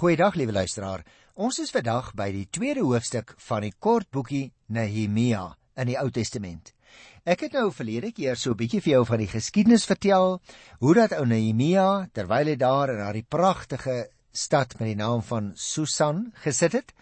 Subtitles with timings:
[0.00, 1.02] Goeiedag liewe luisteraar.
[1.36, 5.42] Ons is vandag by die tweede hoofstuk van die kort boekie Nehemia
[5.76, 6.70] in die Ou Testament.
[7.28, 10.40] Ek het nou verlede keer so 'n bietjie vir jou van die geskiedenis vertel,
[10.80, 15.52] hoe dat ou Nehemia terwyl hy daar in daardie pragtige stad met die naam van
[15.54, 16.94] Susan gesit het,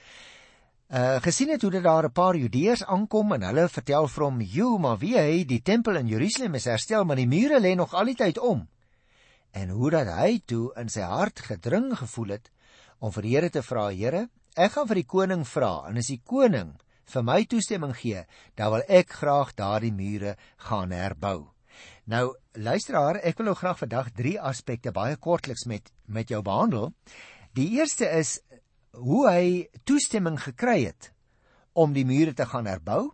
[0.91, 4.41] uh gesien het hoe dat daar 'n paar Judeërs aankom en hulle vertel vir hom,
[4.41, 7.95] "Jo, maar wie hy die tempel in Jerusalem is herstel, maar die mure lê nog
[7.95, 8.69] al die tyd om."
[9.53, 12.51] En hoe dat hy toe in sy hart gedring gevoel het
[12.99, 16.11] om vir die Here te vra, Here, ek gaan vir die koning vra en as
[16.11, 16.75] die koning
[17.09, 18.25] vir my toestemming gee,
[18.57, 20.37] dan wil ek graag daardie mure
[20.69, 21.49] gaan herbou.
[22.09, 26.93] Nou, luisteraar, ek wil nou graag vandag drie aspekte baie kortliks met met jou behandel.
[27.55, 28.39] Die eerste is
[28.97, 31.13] hoe hy toestemming gekry het
[31.79, 33.13] om die mure te gaan herbou.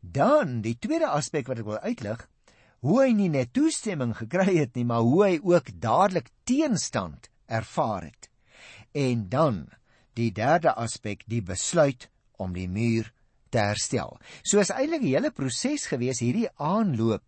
[0.00, 2.22] Dan die tweede aspek wat ek wil uitlig,
[2.80, 8.08] hoe hy nie net toestemming gekry het nie, maar hoe hy ook dadelik teenstand ervaar
[8.08, 8.29] het.
[8.92, 9.68] En dan
[10.18, 13.12] die derde aspek, die besluit om die muur
[13.50, 14.18] te herstel.
[14.42, 17.24] So is eintlik 'n hele proses gewees hierdie aanloop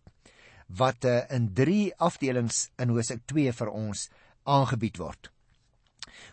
[0.67, 4.09] wat uh, in 3 afdelings in Hosea 2 vir ons
[4.43, 5.29] aangebied word.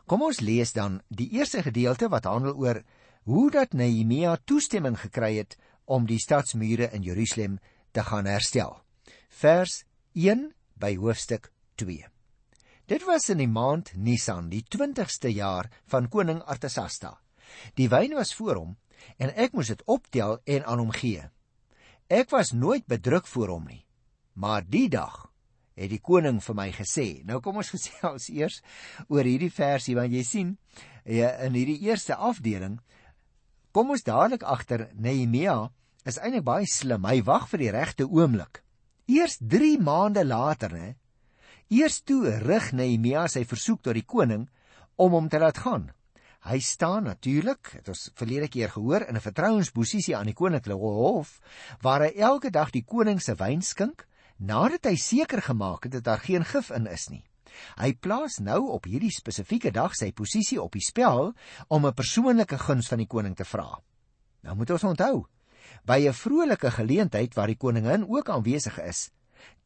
[0.06, 2.82] Kom ons lees dan die eerste gedeelte wat handel oor
[3.28, 7.58] hoe dat Nehemia toestemming gekry het om die stadsmure in Jerusalem
[7.92, 8.80] te gaan herstel.
[9.28, 9.84] Vers
[10.14, 12.19] 1 by hoofstuk 2.
[12.90, 17.12] Dit was in die maand Nisan, die 20ste jaar van koning Artasasta.
[17.78, 18.72] Die wyn was voor hom
[19.22, 21.22] en ek moes dit optel en aan hom gee.
[22.10, 23.84] Ek was nooit bedruk voor hom nie.
[24.34, 25.28] Maar die dag
[25.78, 27.06] het die koning vir my gesê.
[27.22, 28.58] Nou kom ons gesels eers
[29.06, 30.50] oor hierdie versie want jy sien
[31.06, 32.80] ja, in hierdie eerste afdeling
[33.70, 35.70] kom ons dadelik agter Nehemia
[36.02, 37.06] is eintlik baie slim.
[37.06, 38.64] Hy wag vir die regte oomblik.
[39.06, 40.90] Eers 3 maande later, hè,
[41.70, 44.48] Eers toe rig Nehemia sy versoek tot die koning
[44.98, 45.84] om hom te laat gaan.
[46.42, 51.38] Hy staan natuurlik, het ons verlede keer gehoor, in 'n vertrouensposisie aan die koninklike hof
[51.80, 54.02] waar hy elke dag die koning se wyn skink
[54.38, 57.22] nadat hy seker gemaak het dat daar geen gif in is nie.
[57.78, 61.34] Hy plaas nou op hierdie spesifieke dag sy posisie op die spel
[61.68, 63.78] om 'n persoonlike guns van die koning te vra.
[64.42, 65.26] Nou moet ons onthou,
[65.86, 69.10] by 'n vrolike geleentheid waar die koningin ook aanwesig is,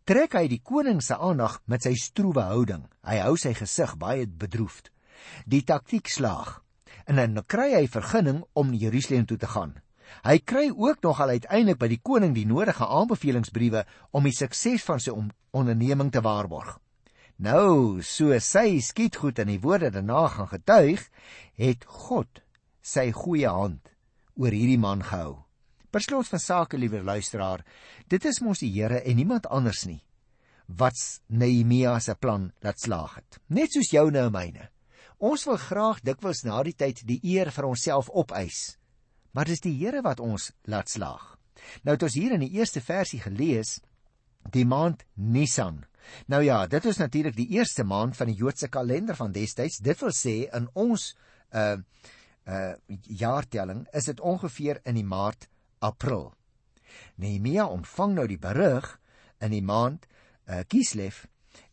[0.04, 2.84] trek hy die koning se aandag met sy stroewe houding.
[3.08, 4.90] Hy hou sy gesig baie bedroefd.
[5.48, 6.60] Die taktik slaag.
[7.08, 9.74] En dan kry hy vergunning om Jerusalem toe te gaan.
[10.24, 14.84] Hy kry ook nog al uiteindelik by die koning die nodige aanbevelingsbriewe om die sukses
[14.84, 15.14] van sy
[15.56, 16.76] onderneming te waarborg.
[17.40, 21.08] Nou, so sy skiet goed in die woorde daarna gaan getuig,
[21.58, 22.44] het God
[22.84, 23.88] sy goeie hand
[24.36, 25.43] oor hierdie man gehou.
[25.94, 27.60] Per slot van sake, liewe luisteraar,
[28.10, 30.00] dit is mos die Here en niemand anders nie
[30.66, 30.96] wat
[31.28, 33.36] Nehemia se plan laat slaag het.
[33.52, 34.70] Net soos joune en myne.
[35.20, 38.78] Ons wil graag dikwels na die tyd die eer vir onsself opeis.
[39.36, 41.36] Maar dis die Here wat ons laat slaag.
[41.84, 43.76] Nou het ons hier in die eerste versie gelees
[44.50, 45.84] die maand Nisan.
[46.26, 49.78] Nou ja, dit is natuurlik die eerste maand van die Joodse kalender van destyds.
[49.84, 51.12] Dit wil sê in ons
[51.52, 51.76] uh
[52.48, 52.74] uh
[53.08, 55.46] jaartelling is dit ongeveer in die maart
[55.78, 56.32] April.
[57.16, 58.86] Nehemia ontvang nou die berig
[59.42, 60.06] in die maand
[60.48, 61.24] uh, Kislev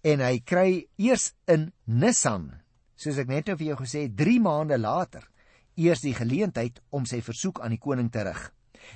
[0.06, 2.50] en hy kry eers in Nisan,
[2.98, 5.26] soos ek net nou vir jou gesê, 3 maande later,
[5.78, 8.42] eers die geleentheid om sy versoek aan die koning te rig.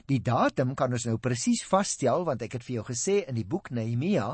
[0.09, 3.45] Die datum kan ons nou presies vasstel want ek het vir jou gesê in die
[3.45, 4.31] boek Nehemia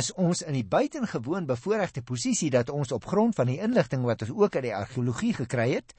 [0.00, 4.24] is ons in die buitengewoon bevoordeelde posisie dat ons op grond van die inligting wat
[4.24, 5.94] ons ook uit die argeologie gekry het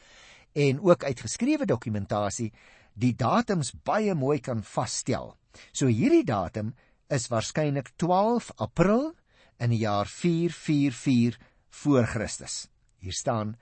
[0.58, 2.50] en ook uit geskrewe dokumentasie
[2.94, 5.36] die datums baie mooi kan vasstel.
[5.74, 6.74] So hierdie datum
[7.10, 9.14] is waarskynlik 12 April
[9.60, 11.40] in die jaar 444
[11.70, 12.68] voor Christus.
[13.00, 13.56] Hier staan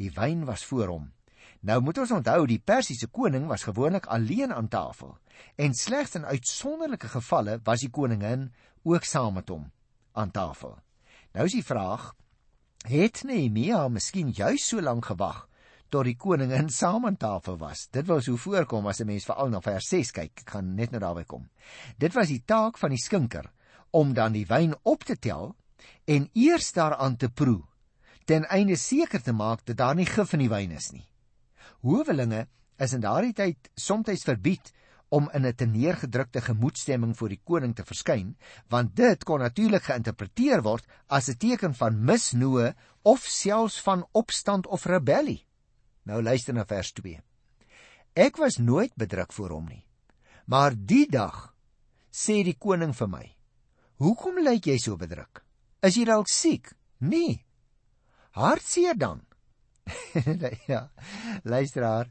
[0.00, 1.12] die wyn was voor hom.
[1.64, 5.16] Nou moet ons onthou die Persiese koning was gewoonlik alleen aan tafel
[5.56, 8.50] en slegs in uitsonderlike gevalle was die koningin
[8.84, 9.70] ook saam met hom
[10.12, 10.76] aan tafel.
[11.32, 12.12] Nou is die vraag:
[12.86, 15.46] Het Nehemia miskien juis so lank gewag
[15.94, 17.86] tot die koningin saam aan tafel was.
[17.94, 20.40] Dit was hoe voorkom as 'n mens veral na vers 6 kyk.
[20.40, 21.48] Ek gaan net nou daarby kom.
[21.98, 23.50] Dit was die taak van die skinker
[23.90, 25.54] om dan die wyn op te tel
[26.04, 27.62] en eers daaraan te proe
[28.24, 31.06] ten einde seker te maak dat daar nie gif in die wyn is nie.
[31.82, 32.46] Howelinge
[32.78, 34.72] is in daardie tyd soms verbied
[35.10, 38.36] om in 'n teneergedrukte gemoedstemming voor die koning te verskyn,
[38.68, 44.66] want dit kon natuurlik geïnterpreteer word as 'n teken van misnoë of selfs van opstand
[44.66, 45.46] of rebellie.
[46.04, 47.20] Nou luister na vers 2.
[48.14, 49.84] Ek was nooit bedruk voor hom nie.
[50.46, 51.54] Maar die dag
[52.12, 53.24] sê die koning vir my:
[53.98, 55.44] "Hoekom lyk jy so bedruk?
[55.82, 57.44] Is jy dalk siek?" "Nee."
[58.32, 59.24] "Hartseer dan?"
[60.72, 60.90] ja.
[61.42, 62.10] Luisteraar,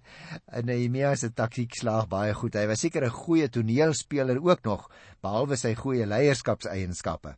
[0.63, 2.55] Nehemia se taktiek slaag baie goed.
[2.55, 4.89] Hy was seker 'n goeie toneelspeler ook nog,
[5.21, 7.35] behalwe sy goeie leierskapseienskappe.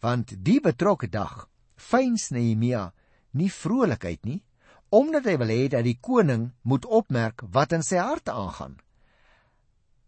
[0.00, 2.92] Want die betrokke dag fyns Nehemia
[3.32, 4.42] nie vrolikheid nie,
[4.92, 8.76] omdat hy wil hê dat die koning moet opmerk wat in sy hart aangaan.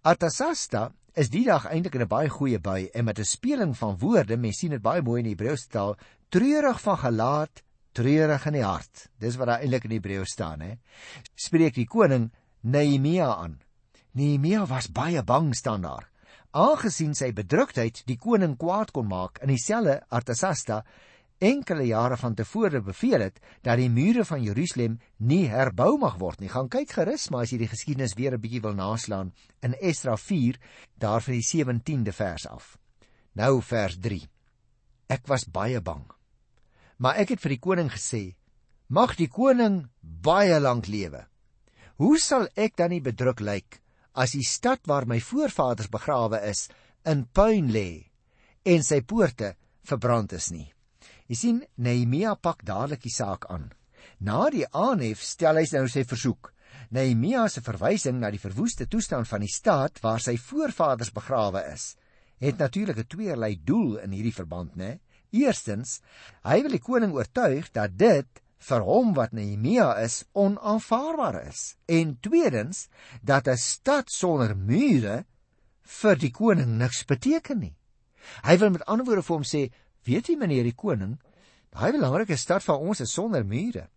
[0.04, 3.96] Artasasta is die dag eintlik in 'n baie goeie bui en met 'n speling van
[3.98, 5.96] woorde, mens sien dit baie mooi in die Hebreëse taal,
[6.28, 9.08] treurig van gelaat, treurig in die hart.
[9.18, 10.78] Dis wat daar eintlik in Hebreë staan, hè.
[11.34, 13.60] Spreek die koning Nehemia aan.
[14.12, 16.10] Nehemia was baie bang staan daar.
[16.50, 20.84] Aangesien sy bedruktheid die koning kwaad kon maak in dieselfde Artasasta
[21.44, 26.40] enkele jare van tevore beveel het dat die mure van Jerusalem nie herbou mag word
[26.40, 26.50] nie.
[26.52, 29.32] Gaan kyk gerus maar as jy die geskiedenis weer 'n bietjie wil naslaan
[29.62, 30.58] in Esdra 4
[30.98, 32.78] daar van die 17de vers af.
[33.32, 34.28] Nou vers 3.
[35.08, 36.04] Ek was baie bang.
[36.98, 38.34] Maar ek het vir die koning gesê:
[38.88, 41.26] "Mag die koning baie lank lewe.
[41.96, 43.80] Hoe sal ek dan nie bedruk lyk
[44.14, 46.68] as die stad waar my voorvaders begrawe is
[47.04, 48.10] in puin lê
[48.64, 50.73] en sy poorte verbrand is nie?"
[51.24, 53.70] Jy sien, Nehemia pak dadelik die saak aan.
[54.20, 56.50] Na die aanhef stel hy nou sy versoek.
[56.92, 61.94] Nehemia se verwysing na die verwoeste toestand van die stad waar sy voorvaders begrawe is,
[62.44, 65.00] het natuurlik 'n tweeërlei doel in hierdie verband, né?
[65.32, 66.00] Eerstens,
[66.44, 71.76] hy wil die koning oortuig dat dit vir hom wat Nehemia is onaanvaarbaar is.
[71.88, 72.88] En tweedens,
[73.22, 75.24] dat 'n stad sonder mure
[75.82, 77.76] vir die koning niks beteken nie.
[78.42, 79.70] Hy wil met ander woorde vir hom sê,
[80.04, 81.16] Weet jy meneer die koning,
[81.74, 83.88] daai belangrike stad van ons is sonder mure.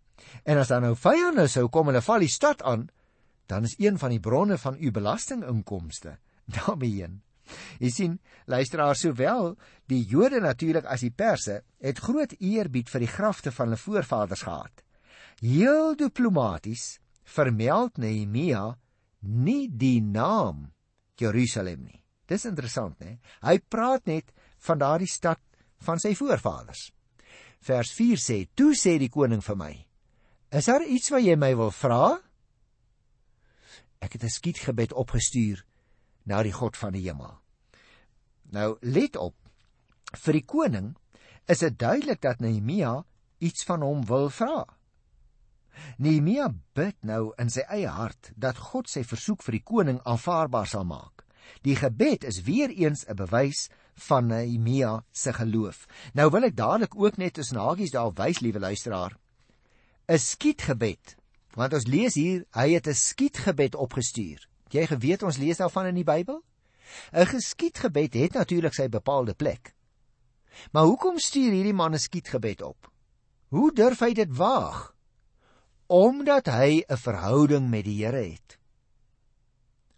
[0.44, 2.88] En as daar nou vyande sou kom en hulle val die stad aan,
[3.48, 6.18] dan is een van die bronne van u belastinginkomste
[6.58, 7.08] daarmee.
[7.80, 9.54] Jy sien, luisteraars sowel
[9.88, 14.44] die Jode natuurlik as die Perse het groot eerbied vir die grafte van hulle voorvaders
[14.44, 14.84] gehad.
[15.40, 18.74] Heel diplomaties vermeld Nehemia
[19.20, 20.68] nie die naam
[21.18, 22.02] Jerusalem nie.
[22.28, 23.16] Dis interessant, né?
[23.40, 24.34] Hy praat net
[24.66, 25.40] van daardie stad
[25.86, 26.90] van sy voorvaders.
[27.60, 29.86] Vers 4 sê: "Toe sê die koning vir my:
[30.50, 32.20] Is daar iets wat jy my wil vra?"
[34.00, 35.64] Ek het 'n skietgebed opgestuur
[36.24, 37.38] na die God van die hemel.
[38.52, 39.34] Nou let op.
[40.16, 40.96] Vir die koning
[41.46, 43.04] is dit duidelik dat Nehemia
[43.38, 44.64] iets van hom wil vra.
[45.98, 50.66] Nehemia bid nou in sy eie hart dat God sy versoek vir die koning aanvaarbaar
[50.66, 51.24] sal maak.
[51.64, 55.86] Die gebed is weer eens 'n bewys van Nehemia se geloof.
[56.14, 59.16] Nou wil ek dadelik ook net tussen hakies daar wys, liewe luisteraar.
[60.08, 61.16] 'n Skietgebed.
[61.54, 64.48] Want ons lees hier, hy het 'n skietgebed opgestuur.
[64.68, 66.42] Jy geweet ons lees daarvan in die Bybel?
[67.12, 69.74] 'n Geskietgebed het natuurlik sy bepaalde plek.
[70.72, 72.92] Maar hoekom stuur hierdie man 'n skietgebed op?
[73.48, 74.94] Hoe durf hy dit waag?
[75.86, 78.58] Omdat hy 'n verhouding met die Here het.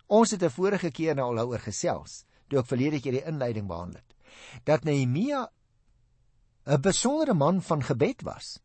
[0.06, 3.69] Ons het 'n vorige keer nou al daaroor gesels toe ek verlede keer die inleiding
[3.70, 4.17] behandel het,
[4.67, 5.49] dat Nehemia
[6.67, 8.61] 'n besondere man van gebed was.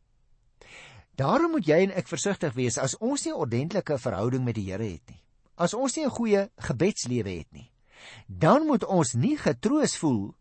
[1.16, 4.72] Daarom moet jy en ek versigtig wees as ons nie 'n ordentlike verhouding met die
[4.72, 5.24] Here het nie.
[5.56, 7.72] As ons nie 'n goeie gebedslewe het nie,
[8.28, 10.36] dan moet ons nie getroos voel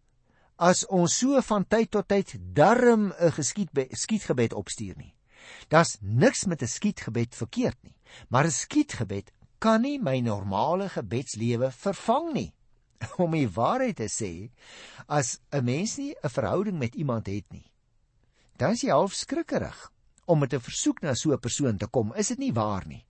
[0.56, 5.14] as ons so van tyd tot tyd darm 'n geskietgebed opstuur nie.
[5.69, 7.96] Das niks met 'n skietgebed verkeerd nie,
[8.29, 12.53] maar 'n skietgebed kan nie my normale gebedslewe vervang nie.
[13.25, 14.51] om die waarheid te sê,
[15.06, 17.70] as 'n mens nie 'n verhouding met iemand het nie,
[18.56, 19.91] dan is jy half skrikkerig
[20.27, 22.15] om met 'n versoek na so 'n persoon te kom.
[22.15, 23.05] Is dit nie waar nie?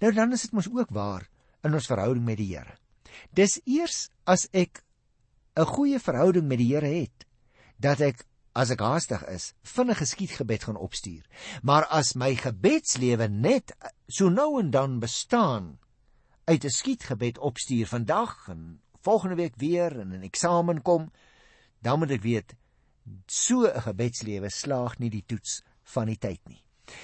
[0.00, 1.28] Nou dan is dit mos ook waar
[1.62, 2.78] in ons verhouding met die Here.
[3.34, 4.82] Dis eers as ek
[5.56, 7.26] 'n goeie verhouding met die Here het,
[7.78, 8.24] dat ek
[8.58, 11.22] as ek haastig is, vinnig geskiedgebed gaan opstuur.
[11.62, 13.74] Maar as my gebedslewe net
[14.08, 15.78] so nou en dan bestaan
[16.48, 21.10] uit 'n skietgebed opstuur vandag en volgende week weer in 'n eksamen kom,
[21.82, 22.54] dan moet ek weet
[23.26, 26.62] so 'n gebedslewe slaag nie die toets van die tyd nie.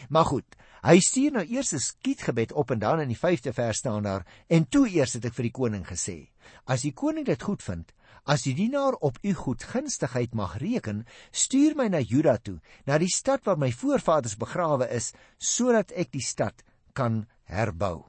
[0.09, 3.79] Maar goed, hy stuur nou eers 'n skietgebed op en dan in die 5de vers
[3.79, 6.31] staan daar en toe eers het ek vir die koning gesê:
[6.65, 7.93] As die koning dit goed vind,
[8.25, 13.13] as die dienaar op u goedgunstigheid mag reken, stuur my na Juda toe, na die
[13.13, 18.05] stad waar my voorvaders begrawe is, sodat ek die stad kan herbou.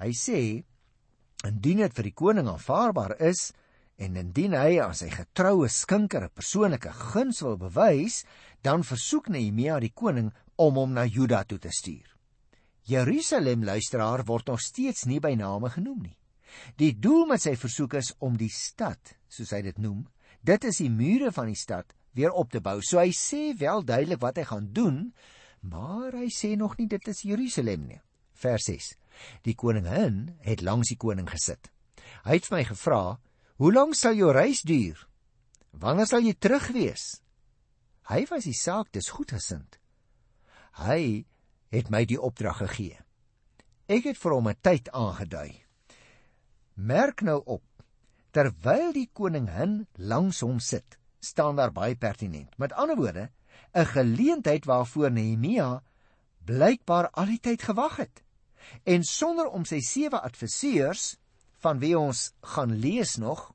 [0.00, 0.64] Hy sê
[1.46, 3.52] Indien dit vir die koning aanvaarbaar is
[4.02, 8.24] en indien hy aan sy getroue skinker 'n persoonlike guns wil bewys,
[8.62, 12.16] dan versoek Nehemia die koning om hom na Juda toe te stuur.
[12.84, 16.18] Jerusalem luisteraar word nog steeds nie by name genoem nie.
[16.76, 20.06] Die doel met sy versoek is om die stad, soos hy dit noem,
[20.42, 22.80] dit is die mure van die stad weer op te bou.
[22.82, 25.12] So hy sê wel duidelik wat hy gaan doen,
[25.66, 28.00] Maar hy sê nog nie dit is Jerusalem nie.
[28.36, 28.92] Vers 6.
[29.42, 31.70] Die koningin het langs die koning gesit.
[32.24, 33.18] Hy het my gevra:
[33.56, 35.08] "Hoe lank sal jou reis duur?
[35.70, 37.20] Wanneer sal jy terug wees?"
[38.06, 39.78] Hy was die saak dis goedgesind.
[40.78, 41.26] Hy
[41.74, 43.00] het my die opdrag gegee.
[43.88, 45.64] Ek het vir hom 'n tyd aangedui.
[46.74, 47.64] Merk nou op,
[48.30, 52.58] terwyl die koningin langs hom sit, staan daar baie pertinent.
[52.58, 53.30] Met ander woorde,
[53.74, 55.82] 'n geleentheid waarvoor Nehemia
[56.44, 58.22] blykbaar al die tyd gewag het.
[58.84, 61.16] En sonder om sy sewe adviseurs
[61.64, 63.52] van wie ons gaan lees nog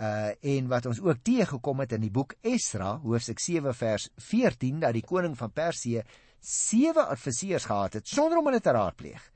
[0.00, 4.80] uh en wat ons ook teëgekom het in die boek Esra hoofstuk 7 vers 14
[4.80, 6.00] dat die koning van Persië
[6.40, 9.26] sewe adviseurs gehad het sonder om hulle te raadpleeg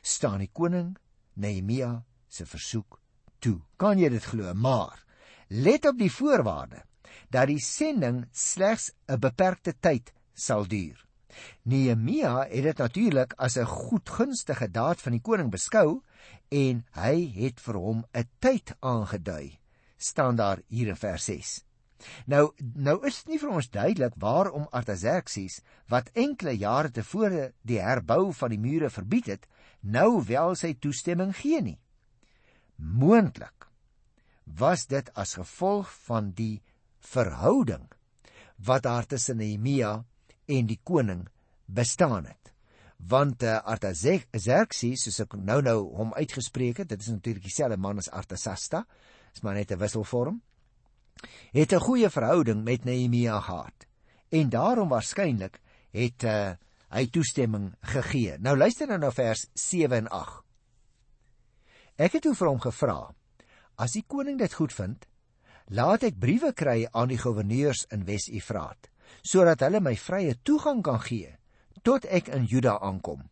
[0.00, 0.94] staan die koning
[1.34, 1.92] Nehemia
[2.28, 2.98] se versoek
[3.38, 5.04] toe kan jy dit glo maar
[5.48, 6.80] let op die voorwaarde
[7.28, 10.98] dat die sending slegs 'n beperkte tyd sal duur.
[11.62, 16.02] Nehemia het dit natuurlik as 'n goedgunstige daad van die koning beskou
[16.48, 19.58] en hy het vir hom 'n tyd aangedui.
[19.96, 21.64] staan daar hier in vers 6.
[22.26, 27.80] Nou nou is dit nie vir ons duidelik waarom Artaxerxes wat enkele jare tevore die
[27.80, 29.46] herbou van die mure verbied het,
[29.80, 31.78] nou wel sy toestemming gee nie.
[32.76, 33.68] Moontlik
[34.44, 36.62] was dit as gevolg van die
[37.00, 37.88] verhouding
[38.64, 40.04] wat daar tussen Nehemia
[40.46, 41.26] en die koning
[41.66, 42.52] bestaan het.
[42.96, 48.00] Want uh, Artaxerxes, soos ek nou nou hom uitgespreek het, dit is natuurlik dieselfde man
[48.00, 48.84] as Artasasta,
[49.34, 50.40] is maar net 'n wisselvorm,
[51.52, 53.86] het 'n goeie verhouding met Nehemia gehad.
[54.30, 55.60] En daarom waarskynlik
[55.92, 56.52] het uh,
[56.90, 58.38] hy toestemming gegee.
[58.38, 60.42] Nou luister nou na vers 7 en 8.
[61.96, 63.14] Ek het toe vir hom gevra:
[63.76, 65.06] "As die koning dit goed vind,
[65.66, 68.90] laat ek briewe kry aan die goewerneurs in Wes-Efraat,
[69.22, 71.36] sodat hulle my vrye toegang kan gee
[71.84, 73.22] tot ek in Juda aankom.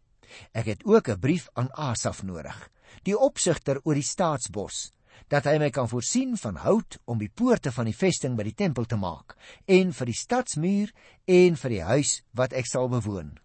[0.52, 2.70] Ek het ook 'n brief aan Asaf nodig,
[3.02, 4.92] die opsigter oor die staatsbos,
[5.28, 8.54] dat hy my kan voorsien van hout om die poorte van die vesting by die
[8.54, 9.36] tempel te maak
[9.66, 10.92] en vir die stadsmuur
[11.24, 13.38] en vir die huis wat ek sal bewoon.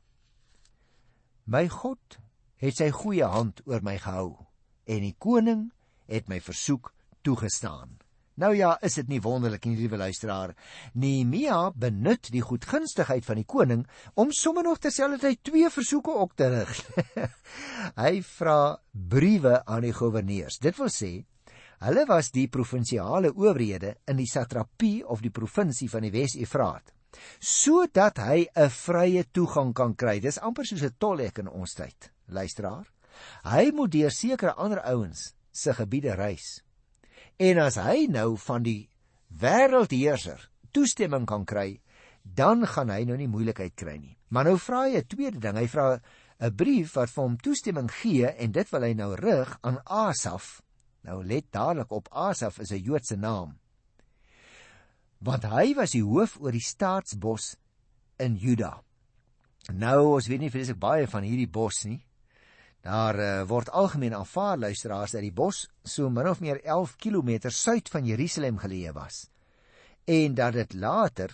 [1.46, 2.20] My God
[2.58, 4.48] het sy goeie hand oor my gehou
[4.86, 5.72] en die koning
[6.08, 6.94] het my versoek
[7.24, 8.00] toegestaan.
[8.38, 10.52] Nou ja, is dit nie wonderlik nie, liewe luisteraar.
[10.94, 13.82] Nehemia benut die goedgunstigheid van die koning
[14.14, 16.74] om sommer nog terselfdertyd twee versoeke op te rig.
[18.04, 18.60] Hy vra
[18.94, 20.60] briewe aan die goewerneurs.
[20.62, 21.10] Dit wil sê,
[21.82, 26.94] hulle was die provinsiale owerhede in die satrapie of die provinsie van die Wes-Efraat,
[27.42, 30.20] sodat hy 'n vrye toegang kan kry.
[30.22, 32.86] Dis amper soos 'n tolhek in ons tyd, luisteraar.
[33.50, 36.62] Hy moet deur sekere ander ouens se gebiede reis.
[37.38, 38.88] En as hy nou van die
[39.30, 40.42] wêreldheerser
[40.74, 41.80] toestemming kan kry,
[42.22, 44.16] dan gaan hy nou nie moeilikheid kry nie.
[44.34, 45.58] Maar nou vra hy 'n tweede ding.
[45.58, 46.02] Hy vra
[46.40, 50.62] 'n brief wat vir hom toestemming gee en dit wil hy nou rig aan Asaf.
[51.04, 53.60] Nou let dadelik op Asaf is 'n Joodse naam.
[55.20, 57.56] Want hy was die hoof oor die staatsbos
[58.18, 58.84] in Juda.
[59.74, 62.04] Nou ons weet nie vreeslik baie van hierdie bos nie.
[62.88, 67.50] Daar uh, word algemeen aanvaar luisteraars dat die bos so min of meer 11 km
[67.52, 69.26] suid van Jerusalem geleë was
[70.08, 71.34] en dat dit later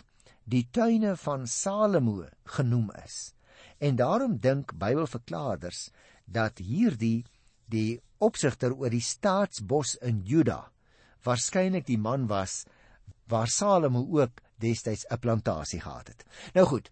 [0.50, 2.26] die tuine van Salomo
[2.58, 3.34] genoem is.
[3.78, 5.90] En daarom dink Bybelverklaarders
[6.26, 7.26] dat hierdie
[7.70, 10.72] die opsigter oor die staatsbos in Juda
[11.24, 12.64] waarskynlik die man was
[13.30, 16.26] waar Salomo ook destyds 'n plantasie gehad het.
[16.54, 16.90] Nou goed,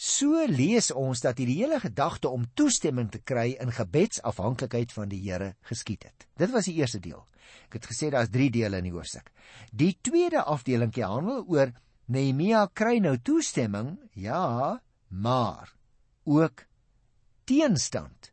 [0.00, 5.18] So lees ons dat hierdie hele gedagte om toestemming te kry in gebedsafhanklikheid van die
[5.26, 6.24] Here geskied het.
[6.40, 7.20] Dit was die eerste deel.
[7.68, 9.28] Ek het gesê daar's 3 dele in die hoofstuk.
[9.76, 11.74] Die tweede afdelingkie handel oor
[12.08, 15.74] Nehemia kry nou toestemming, ja, maar
[16.24, 16.64] ook
[17.44, 18.32] teenstand.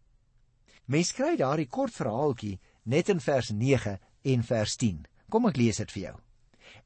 [0.88, 5.03] Mens kry daardie kort verhaaltjie net in vers 9 en vers 10.
[5.27, 6.15] Kom ek lees dit vir jou.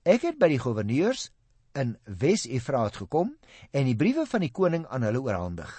[0.09, 1.29] Ek het by die goewerneurs
[1.77, 3.35] in Wes-Efraat gekom
[3.71, 5.71] en die briewe van die koning aan hulle oorhandig.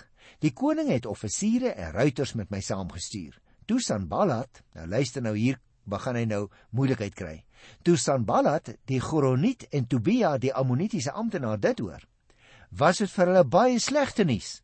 [0.43, 3.39] Die koning het offisiere en ruiters met my saamgestuur.
[3.67, 7.37] Toe Sanballat, nou luister nou hier, begin hy nou moeilikheid kry.
[7.87, 12.03] Toe Sanballat, die Goroniet en Tobia, die Ammonitiese amptenaar dit hoor,
[12.71, 14.61] was dit vir hulle baie slegte nuus.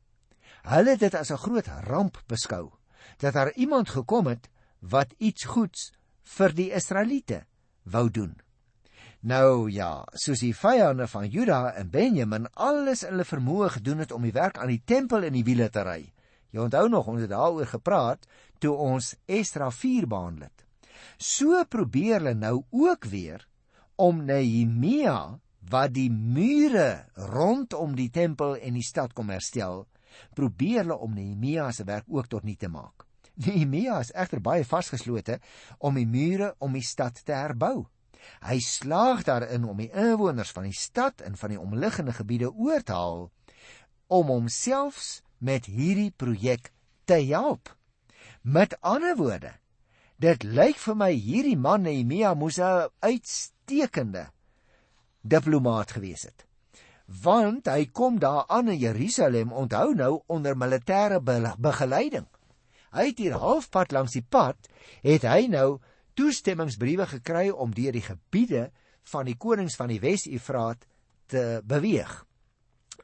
[0.69, 2.73] Hulle het dit as 'n groot ramp beskou
[3.19, 4.49] dat daar iemand gekom het
[4.81, 5.93] wat iets goeds
[6.25, 7.45] vir die Israeliete
[7.85, 8.37] wou doen.
[9.27, 14.13] Nou ja, soos die vyande van Juda en Benjamin alles in hulle vermoë gedoen het
[14.15, 16.05] om die werk aan die tempel in die wiele te ry.
[16.55, 18.29] Jy onthou nog ons het daaroor gepraat
[18.63, 20.65] toe ons Esdra 4 behandel het.
[21.19, 23.43] So probeer hulle nou ook weer
[23.99, 29.89] om Nehemia wat die mure rondom die tempel en die stad kom herstel,
[30.39, 33.03] probeer hulle om Nehemia se werk ook tot niet te maak.
[33.35, 35.41] Nehemia is egter baie vasgeslote
[35.79, 37.89] om die mure om die stad te herbou.
[38.45, 42.83] Hy slaag daarin om die inwoners van die stad en van die omliggende gebiede oor
[42.83, 43.31] te haal
[44.09, 46.73] om homself met hierdie projek
[47.05, 47.75] te help.
[48.43, 49.53] Met ander woorde,
[50.17, 54.29] dit lyk vir my hierdie man Nehemia moes 'n uitstekende
[55.23, 56.47] diplomaat gewees het.
[57.23, 61.21] Want hy kom daar aan in Jerusalem, onthou nou onder militêre
[61.59, 62.27] begeleiding.
[62.93, 64.69] Hy het hier halfpad langs die pad
[65.03, 65.81] het hy nou
[66.19, 68.69] toestemmingsbriewe gekry om deur die gebiede
[69.13, 70.87] van die konings van die Wes-Efraat
[71.31, 72.11] te beweeg.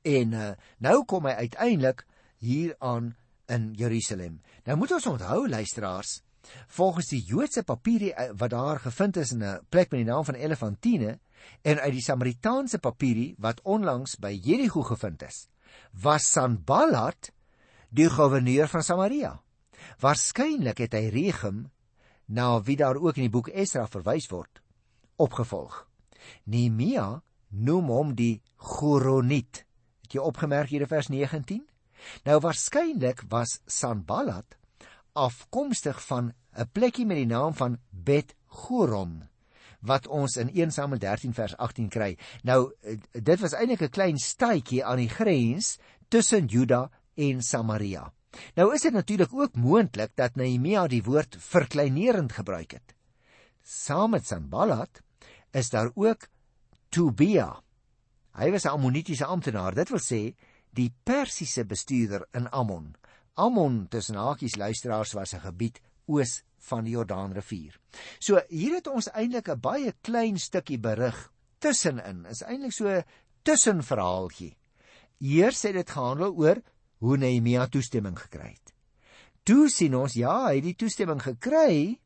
[0.04, 0.50] En uh,
[0.85, 2.04] nou kom hy uiteindelik
[2.44, 3.14] hier aan
[3.52, 4.40] in Jerusalem.
[4.64, 6.18] Nou moet ons onthou luisteraars,
[6.68, 10.25] volgens die Joodse papiere eh, wat daar gevind is in 'n plek met die naam
[10.25, 11.18] van Elefantine
[11.62, 15.49] en uit die Samaritaanse papiere wat onlangs by Jerigo gevind is,
[15.92, 17.33] was Sanballat
[17.88, 19.40] die gouverneur van Samaria.
[20.00, 21.71] Waarskynlik het hy Regem
[22.26, 24.62] na wie daar ook in die boek Esra verwys word,
[25.16, 25.87] opgevolg.
[26.45, 29.64] Nehemia noem hom die Goroniet.
[30.02, 31.62] Het jy opgemerk hier in vers 19?
[32.25, 34.57] Nou waarskynlik was Sanballat
[35.14, 39.28] afkomstig van 'n plekkie met die naam van Bet Goron
[39.81, 42.19] wat ons in 1 Samuel 13 vers 18 kry.
[42.43, 42.73] Nou
[43.12, 45.78] dit was eintlik 'n klein stadjie aan die grens
[46.09, 48.12] tussen Juda en Samaria.
[48.55, 52.95] Nou is dit natuurlik ook moontlik dat Nehemia die woord verkleinerend gebruik het.
[53.62, 55.00] Saam met Sanballat
[55.53, 56.29] is daar ook
[56.88, 57.62] Tobia.
[58.35, 59.75] Hy was 'n ammonitiese amptenaar.
[59.75, 60.35] Dit wil sê
[60.71, 62.95] die Persiese bestuurder in Ammon.
[63.35, 67.79] Ammon tussen hakies luisteraars was 'n gebied oos van die Jordaanrivier.
[68.19, 72.26] So hier het ons eintlik 'n baie klein stukkie berig tussenin.
[72.26, 73.03] Is eintlik so
[73.43, 74.57] tussenverhaaltjie.
[75.21, 76.62] Eers het dit gehandel oor
[77.05, 78.73] hoe Nehemia toestemming gekry het.
[79.45, 81.99] Toe sien ons ja, hy het die toestemming gekry,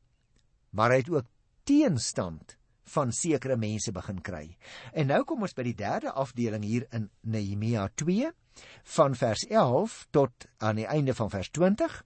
[0.75, 1.28] maar hy het ook
[1.69, 2.56] teenstand
[2.89, 4.45] van sekere mense begin kry.
[4.97, 8.32] En nou kom ons by die derde afdeling hier in Nehemia 2
[8.97, 12.00] van vers 11 tot aan die einde van vers 20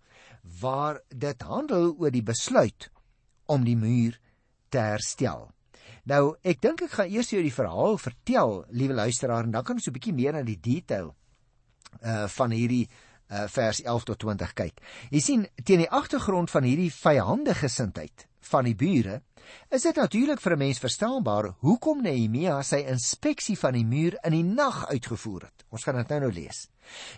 [0.60, 2.90] waar dit handel oor die besluit
[3.46, 4.18] om die muur
[4.74, 5.48] te herstel.
[6.04, 9.78] Nou, ek dink ek gaan eers jou die verhaal vertel, liewe luisteraar, en dan kan
[9.78, 11.14] ons 'n bietjie meer na die detail
[12.00, 12.88] uh van hierdie
[13.30, 14.80] uh vers 11 tot 20 kyk.
[15.10, 19.20] Jy sien, teen die agtergrond van hierdie vyandige gesindheid van die bure,
[19.72, 24.32] is dit natuurlik vir 'n mens verstaanbaar hoekom Nehemia sy inspeksie van die muur in
[24.32, 25.64] die nag uitgevoer het.
[25.70, 26.68] Ons gaan dit nou nou lees.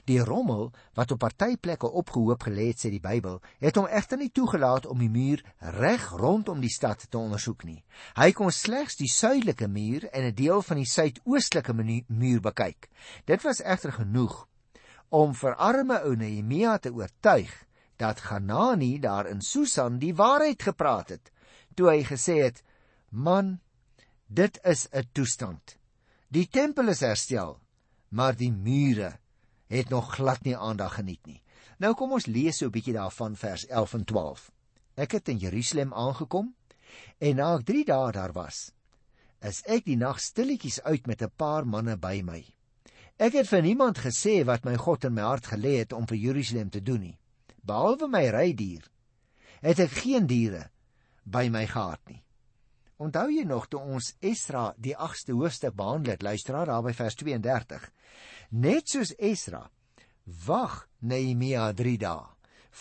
[0.04, 4.30] Die rommel wat op partyplekke opgehoop gelê het, sê die Bybel, het hom egter nie
[4.30, 7.84] toegelaat om die muur reg rondom die stad te ondersoek nie.
[8.14, 11.72] Hy kon slegs die suidelike muur en 'n deel van die suidoostelike
[12.08, 12.88] muur bekyk.
[13.24, 14.46] Dit was egter genoeg
[15.08, 17.52] om vir arme ou Nehemia te oortuig
[17.96, 21.30] dat Hanani daar in Susan die waarheid gepraat het
[21.74, 22.62] toe hy gesê het:
[23.10, 23.60] "Man,
[24.26, 25.76] dit is 'n toestand.
[26.28, 27.60] Die tempel is herstel,
[28.08, 29.18] maar die mure
[29.66, 31.42] het nog glad nie aandag geniet nie."
[31.78, 34.50] Nou kom ons lees so 'n bietjie daarvan vers 11 en 12.
[34.96, 36.54] Ek het in Jerusalem aangekom
[37.18, 38.72] en na ek 3 dae daar was,
[39.40, 42.44] is ek die nag stilletjies uit met 'n paar manne by my.
[43.18, 46.18] Ek het vir niemand gesê wat my God in my hart gelê het om vir
[46.18, 47.18] Jerusalem te doen nie
[47.64, 48.84] behalwe my rydier
[49.64, 50.66] het ek geen diere
[51.24, 52.20] by my gehad nie.
[53.00, 57.16] Onthou jy nog toe ons Esra die 8ste hoofstuk behandel het, luisteraar daar by vers
[57.18, 57.86] 32.
[58.60, 59.64] Net soos Esra
[60.46, 62.30] wag Nehemia 3 dae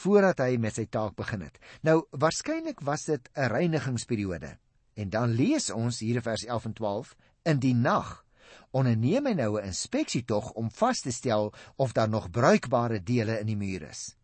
[0.04, 1.60] voordat hy met sy taak begin het.
[1.86, 4.58] Nou waarskynlik was dit 'n reinigingsperiode.
[4.96, 7.16] En dan lees ons hier in vers 11 en 12
[7.46, 8.23] in die nag
[8.72, 13.40] onderneem hy nou 'n inspeksie tog om vas te stel of daar nog bruikbare dele
[13.40, 14.16] in die muur is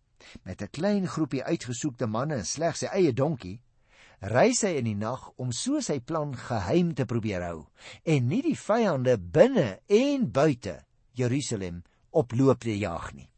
[0.44, 3.62] met 'n klein groepie uitgesoekte manne en slegs sy eie donkie,
[4.20, 7.68] reis hy in die nag om so sy plan geheim te probeer hou
[8.04, 10.76] en nie die vyande binne en buite
[11.12, 13.30] Jerusalem oploop te jag nie.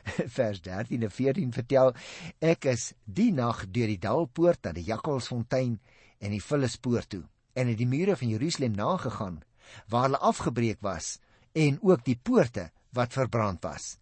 [0.36, 1.92] Vers 13 en 14 vertel
[2.40, 5.78] ek is die nag deur die dalpoort na die Jakkalsfontein
[6.18, 9.40] en die Vullispoort toe en het die mure van Jerusalem nagegaan
[9.88, 11.18] waar hulle afgebreek was
[11.52, 13.96] en ook die poorte wat verbrand was.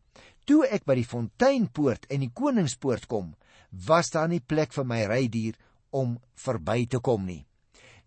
[0.49, 3.35] Toe ek by die fonteinpoort en die koningspoort kom,
[3.71, 5.59] was daar nie plek vir my rydier
[5.93, 7.45] om verby te kom nie.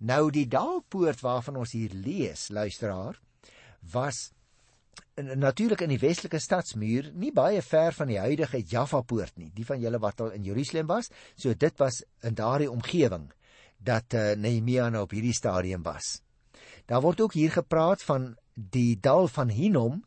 [0.02, 3.20] Nou die dalpoort waarvan ons hier lees, luisteraar,
[3.94, 4.32] was
[5.22, 9.66] natuurlik in die westelike stadsmuur, nie baie ver van die huidige Jaffa poort nie, die
[9.68, 13.30] van julle wat al in Jerusalem was, so dit was in daardie omgewing
[13.78, 16.20] dat uh, Nehemia nou op hierdie stadium was.
[16.92, 20.02] Daar word ook hier gepraat van die dal van Hinnom.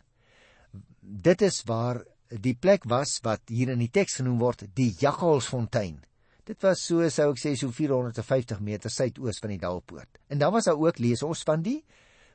[1.01, 6.03] Dit is waar die plek was wat hier in die teks genoem word die Jakkalsfontein.
[6.45, 10.21] Dit was so sou ek sê so 450 meter suidoos van die Dalpoort.
[10.29, 11.79] En dan was daar ook lees ons van die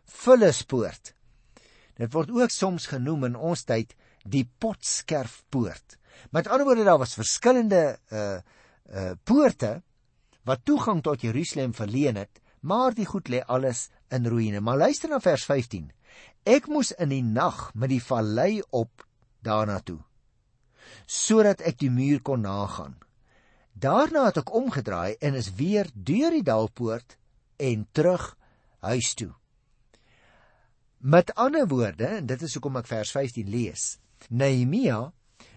[0.09, 1.13] Vullispoort.
[1.99, 3.93] Dit word ook soms genoem in ons tyd
[4.25, 5.99] die Potskerfpoort.
[6.33, 8.39] Met ander woorde daar was verskillende uh
[8.89, 9.83] uh poorte
[10.49, 14.61] wat toegang tot Jerusalem verleen het, maar die goed lê alles in ruïne.
[14.61, 15.89] Maar luister na vers 15.
[16.43, 19.05] Ek moes in die nag met die vallei op
[19.45, 19.99] daarna toe
[21.09, 22.97] sodat ek die muur kon nagaan.
[23.73, 27.17] Daarna het ek omgedraai en is weer deur die dalpoort
[27.57, 28.35] en terug
[28.85, 29.31] huis toe.
[30.99, 33.83] Met ander woorde, en dit is hoekom ek vers 15 lees.
[34.29, 35.13] Nehemia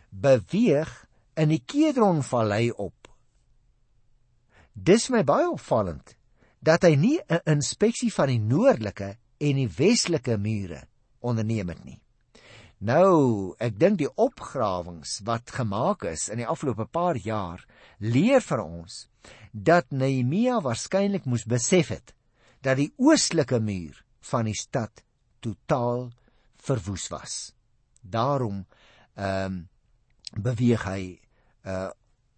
[0.08, 0.90] beweeg
[1.36, 3.10] in die Kedronvallei op.
[4.72, 6.14] Dis my baie opvallend
[6.62, 10.82] dat hy nie 'n inspeksie van die noordelike en die westelike mure
[11.20, 12.00] onderneem het nie.
[12.78, 17.62] Nou, ek dink die opgrawings wat gemaak is in die afgelope paar jaar
[17.98, 19.08] leer vir ons
[19.52, 22.14] dat Nehemia waarskynlik moes besef het
[22.62, 25.04] dat die oostelike muur van die stad
[25.40, 26.10] totaal
[26.62, 27.54] verwoes was.
[28.02, 28.66] Daarom
[29.14, 29.68] ehm um,
[30.32, 31.20] beweeg hy
[31.66, 31.90] uh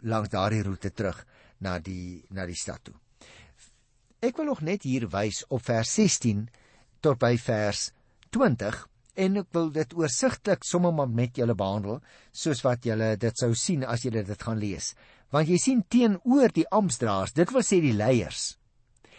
[0.05, 1.25] langs daardie roete terug
[1.59, 3.04] na die na die stad toe.
[4.25, 6.47] Ek wil nog net hier wys op vers 16
[7.05, 7.91] tot by vers
[8.33, 8.79] 20
[9.21, 11.99] en ek wil dit oorsigtelik sommer maar met julle behandel
[12.33, 14.95] soos wat julle dit sou sien as julle dit gaan lees.
[15.29, 18.55] Want jy sien teenoor die amptdraers, dit wil sê die leiers,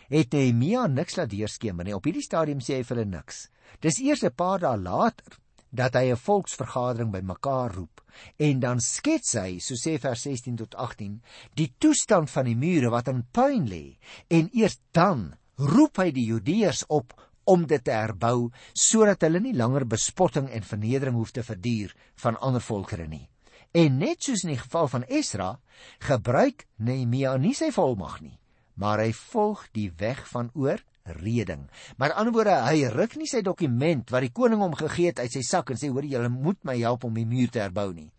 [0.10, 1.94] het Nehemia niks laat deurskemer nie.
[1.94, 3.50] Op hierdie stadium sê hy vir hulle niks.
[3.86, 5.38] Dis eers 'n paar dae later
[5.76, 8.02] dat hy 'n volksvergadering bymekaar roep
[8.38, 11.22] en dan skets hy, so sê vers 16 tot 18,
[11.54, 13.98] die toestand van die mure wat in puin lê
[14.30, 17.14] en eers dan roep hy die Judeërs op
[17.46, 22.40] om dit te herbou sodat hulle nie langer bespotting en vernedering hoef te verduur van
[22.40, 23.30] ander volkere nie.
[23.76, 25.60] En net soos in die geval van Esra,
[26.00, 28.38] gebruik Nehemia nie sy volmag nie,
[28.76, 31.68] maar hy volg die weg van oor reding.
[31.98, 35.12] Maar aan die ander woorde, hy ruk nie sy dokument wat die koning hom gegee
[35.12, 37.62] het uit sy sak en sê hoor julle moet my help om die muur te
[37.62, 38.12] herbou nie.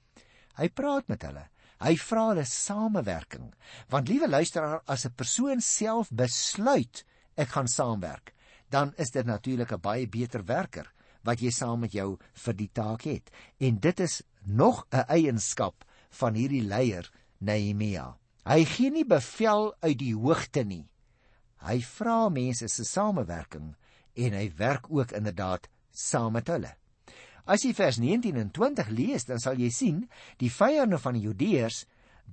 [0.57, 1.45] Hy praat met hulle.
[1.85, 3.51] Hy vra hulle samewerking.
[3.93, 7.05] Want liewe luisteraar, as 'n persoon self besluit
[7.37, 8.33] ek gaan saamwerk,
[8.71, 12.71] dan is dit natuurlik 'n baie beter werker wat jy saam met jou vir die
[12.73, 13.31] taak het.
[13.59, 18.17] En dit is nog 'n eienskap van hierdie leier Nehemia.
[18.45, 20.87] Hy gee nie bevel uit die hoogte nie.
[21.67, 23.75] Hy vra mense se samewerking
[24.17, 26.73] en hy werk ook inderdaad saam met hulle.
[27.47, 30.05] As jy vers 19 en 20 lees, dan sal jy sien
[30.43, 31.85] die vyande van die Judeërs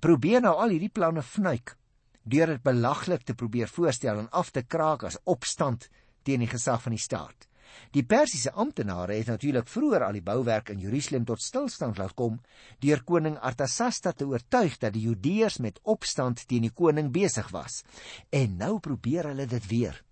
[0.02, 1.76] probeer nou al hierdie planne vnuik
[2.24, 5.90] deur dit belaglik te probeer voorstel en af te kraak as opstand
[6.24, 7.50] teen die gesag van die staat.
[7.94, 12.40] Die Persiese amptenare het natuurlik vroeër al die bouwerk in Jerusalem tot stilstand laat kom
[12.82, 17.84] deur koning Artasasta te oortuig dat die Judeërs met opstand teen die koning besig was.
[18.30, 20.04] En nou probeer hulle dit weer.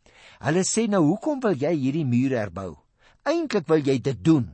[0.42, 2.76] Hulle sê nou hoekom wil jy hierdie mure herbou?
[3.26, 4.50] Eintlik wil jy dit doen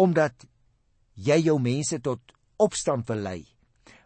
[0.00, 0.46] omdat
[1.20, 2.32] jy jou mense tot
[2.62, 3.40] opstand wil lei.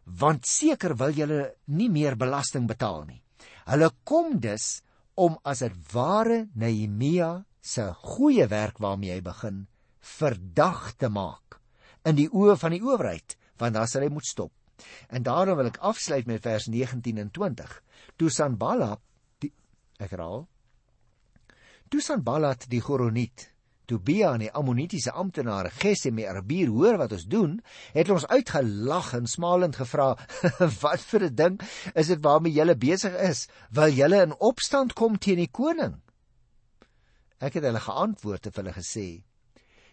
[0.05, 3.21] Want seker wil julle nie meer belasting betaal nie.
[3.69, 4.83] Hulle kom dus
[5.15, 9.65] om as 'n ware Nehemia se goeie werk waarmee hy begin
[10.05, 11.59] verdag te maak
[12.05, 14.53] in die oë van die owerheid want dan sal hy moet stop.
[15.09, 17.71] En daarom wil ek afsluit met vers 19 en 20.
[18.19, 19.01] Toe Sanballat
[19.41, 19.53] die
[20.03, 20.45] ek herhaal
[21.89, 23.49] Toe Sanballat die Goroniet
[23.87, 27.59] Tobia en die Ammonitiese amptenare Gesem en Arbier hoor wat ons doen,
[27.93, 30.15] het ons uitgelag en smalend gevra:
[30.83, 31.59] "Wat vir 'n ding
[31.95, 33.47] is dit waarmee julle besig is?
[33.71, 36.01] Wil julle in opstand kom teen die koning?"
[37.45, 39.09] Ek het hulle geantwoord en hulle gesê: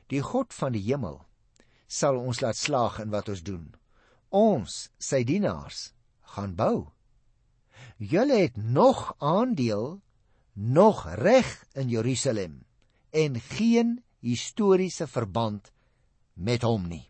[0.08, 1.20] Die God van die hemel
[1.92, 3.66] sal ons laat slaag in wat ons doen.
[4.32, 5.90] Ons, sy dienaars,
[6.36, 6.88] gaan bou.
[8.00, 10.00] Julle het nog aandeel,
[10.54, 12.62] nog reg in Jerusalem
[13.12, 15.74] en geen historiese verband
[16.34, 17.10] met hom nie.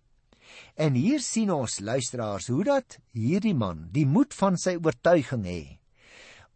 [0.76, 5.81] En hier sien ons luisteraars hoe dat hierdie man die moed van sy oortuiging het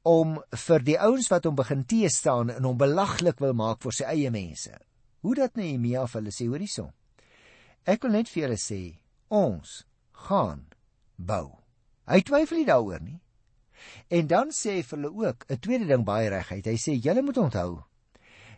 [0.06, 0.38] om
[0.68, 4.06] vir die ouens wat hom begin teë staan en hom belaglik wil maak vir sy
[4.12, 4.74] eie mense.
[5.26, 6.91] Hoe dat Nehemia vir hulle sê hoor hierso.
[7.86, 8.82] Ek wil net vir julle sê
[9.34, 9.82] ons
[10.28, 10.68] gaan
[11.18, 11.58] bou.
[12.06, 13.20] Hy twyfel nie daaroor nie.
[14.13, 16.65] En dan sê hy vir hulle ook 'n tweede ding baie reguit.
[16.65, 17.84] Hy sê julle moet onthou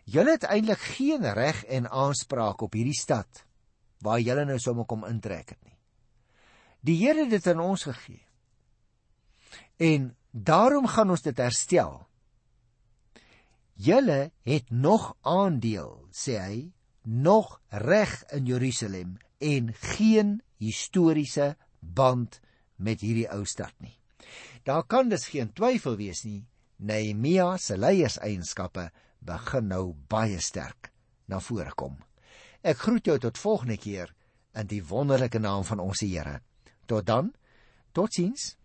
[0.08, 3.44] julle het eintlik geen reg en aanspraak op hierdie stad
[4.04, 5.76] waar julle nou sommer kom intrek het nie.
[6.80, 8.22] Die Here het dit aan ons gegee.
[9.76, 12.06] En Daarom gaan ons dit herstel.
[13.74, 16.58] Julle het nog aandeel, sê hy,
[17.02, 22.40] nog reg in Jerusalem en geen historiese band
[22.76, 23.94] met hierdie ou stad nie.
[24.66, 26.44] Daar kan dus geen twyfel wees nie.
[26.76, 30.92] Nehemia se leierseienskappe begin nou baie sterk
[31.26, 31.96] na vore kom.
[32.62, 34.12] Ek groet jou tot volgende keer
[34.58, 36.40] in die wonderlike naam van ons Here.
[36.86, 37.32] Tot dan.
[37.92, 38.57] Totsiens.